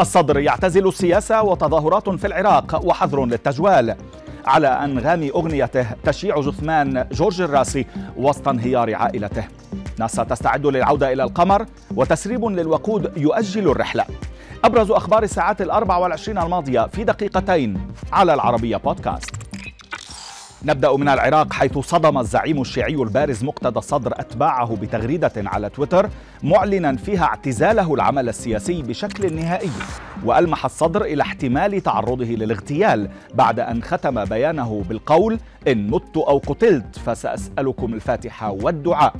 [0.00, 3.96] الصدر يعتزل السياسة وتظاهرات في العراق وحظر للتجوال.
[4.46, 7.86] على أنغام أغنيته تشيع جثمان جورج الراسي
[8.16, 9.44] وسط انهيار عائلته.
[9.98, 11.66] ناسا تستعد للعودة إلى القمر
[11.96, 14.04] وتسريب للوقود يؤجل الرحلة.
[14.64, 19.33] أبرز أخبار الساعات الأربع والعشرين الماضية في دقيقتين على العربية بودكاست.
[20.66, 26.08] نبدأ من العراق حيث صدم الزعيم الشيعي البارز مقتدى الصدر أتباعه بتغريدة على تويتر
[26.42, 29.70] معلنا فيها اعتزاله العمل السياسي بشكل نهائي.
[30.24, 36.98] وألمح الصدر إلى احتمال تعرضه للاغتيال بعد أن ختم بيانه بالقول إن مت أو قتلت
[36.98, 39.14] فسأسألكم الفاتحة والدعاء.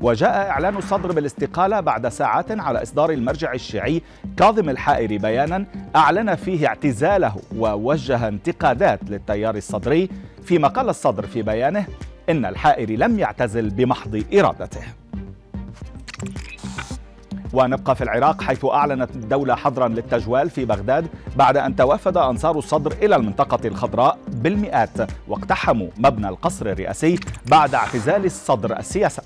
[0.00, 4.02] وجاء إعلان الصدر بالاستقالة بعد ساعات على إصدار المرجع الشيعي
[4.36, 5.64] كاظم الحائري بيانا
[5.96, 10.08] أعلن فيه اعتزاله ووجه انتقادات للتيار الصدري
[10.46, 11.86] فيما قال الصدر في بيانه
[12.30, 14.82] إن الحائري لم يعتزل بمحض إرادته.
[17.52, 22.92] ونبقى في العراق حيث أعلنت الدولة حظرا للتجوال في بغداد بعد أن توافد أنصار الصدر
[22.92, 27.18] إلى المنطقة الخضراء بالمئات واقتحموا مبنى القصر الرئاسي
[27.50, 29.22] بعد اعتزال الصدر السياسة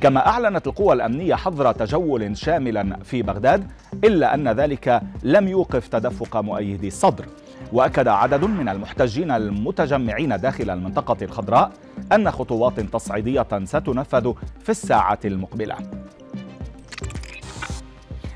[0.00, 3.66] كما أعلنت القوى الأمنية حظر تجول شاملا في بغداد
[4.04, 7.24] إلا أن ذلك لم يوقف تدفق مؤيدي الصدر.
[7.72, 11.72] وأكد عدد من المحتجين المتجمعين داخل المنطقة الخضراء
[12.12, 15.76] أن خطوات تصعيدية ستنفذ في الساعات المقبلة.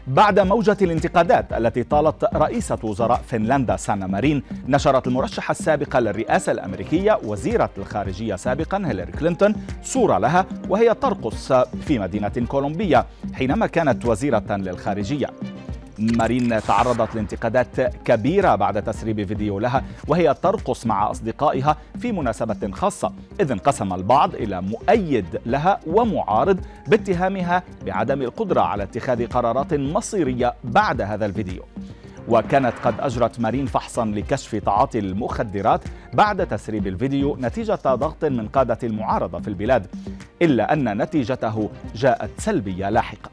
[0.06, 7.18] بعد موجة الانتقادات التي طالت رئيسة وزراء فنلندا سانا مارين نشرت المرشحة السابقة للرئاسة الأمريكية
[7.24, 14.44] وزيرة الخارجية سابقا هيلاري كلينتون صورة لها وهي ترقص في مدينة كولومبيا حينما كانت وزيرة
[14.50, 15.26] للخارجية.
[15.98, 23.12] مارين تعرضت لانتقادات كبيرة بعد تسريب فيديو لها وهي ترقص مع أصدقائها في مناسبة خاصة
[23.40, 31.00] إذ انقسم البعض إلى مؤيد لها ومعارض باتهامها بعدم القدرة على اتخاذ قرارات مصيرية بعد
[31.00, 31.62] هذا الفيديو.
[32.28, 35.80] وكانت قد أجرت مارين فحصا لكشف تعاطي المخدرات
[36.12, 39.86] بعد تسريب الفيديو نتيجة ضغط من قادة المعارضة في البلاد
[40.42, 43.30] إلا أن نتيجته جاءت سلبية لاحقا.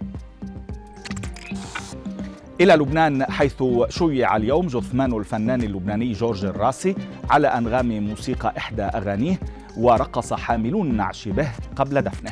[2.61, 6.95] إلى لبنان حيث شيع اليوم جثمان الفنان اللبناني جورج الراسي
[7.29, 9.39] على أنغام موسيقى إحدى أغانيه
[9.77, 12.31] ورقص حاملون النعش به قبل دفنه.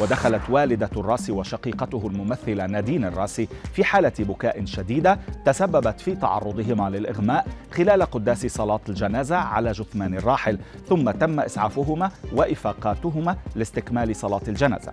[0.00, 7.46] ودخلت والدة الراسي وشقيقته الممثلة نادين الراسي في حالة بكاء شديدة تسببت في تعرضهما للإغماء
[7.72, 14.92] خلال قداس صلاة الجنازة على جثمان الراحل ثم تم إسعافهما وإفاقاتهما لاستكمال صلاة الجنازة.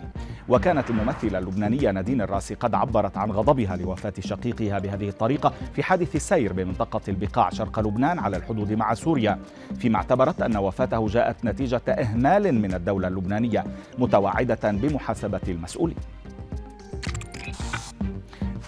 [0.50, 6.16] وكانت الممثلة اللبنانية نادين الراسي قد عبرت عن غضبها لوفاة شقيقها بهذه الطريقة في حادث
[6.16, 9.40] السير بمنطقة البقاع شرق لبنان على الحدود مع سوريا
[9.80, 13.64] فيما اعتبرت أن وفاته جاءت نتيجة إهمال من الدولة اللبنانية
[14.00, 15.98] متوعدة بمحاسبة المسؤولين.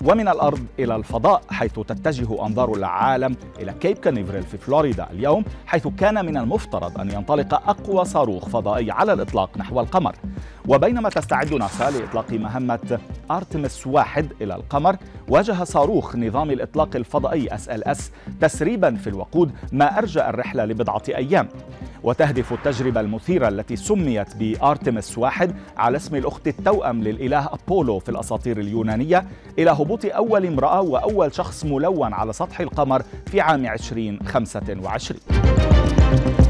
[0.01, 5.87] ومن الأرض إلى الفضاء حيث تتجه أنظار العالم إلى كيب كانيفريل في فلوريدا اليوم حيث
[5.87, 10.15] كان من المفترض أن ينطلق أقوى صاروخ فضائي على الإطلاق نحو القمر.
[10.67, 12.99] وبينما تستعد ناسا لإطلاق مهمة
[13.31, 14.95] أرتمس واحد إلى القمر
[15.29, 18.11] واجه صاروخ نظام الإطلاق الفضائي أس إل إس
[18.41, 21.47] تسريبا في الوقود ما أرجى الرحلة لبضعة أيام.
[22.03, 28.59] وتهدف التجربة المثيرة التي سميت بأرتمس واحد على اسم الأخت التوأم للإله أبولو في الأساطير
[28.59, 29.25] اليونانية
[29.59, 36.46] إلى هبوط أول امرأة وأول شخص ملون على سطح القمر في عام 2025